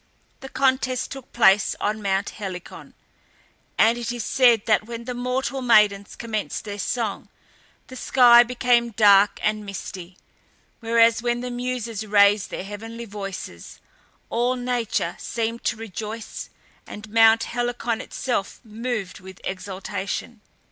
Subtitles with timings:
[0.39, 2.95] The contest took place on Mount Helicon,
[3.77, 7.29] and it is said that when the mortal maidens commenced their song,
[7.85, 10.17] the sky became dark and misty,
[10.79, 13.79] whereas when the Muses raised their heavenly voices,
[14.31, 16.49] all nature seemed to rejoice,
[16.87, 20.41] and Mount Helicon itself moved with exultation.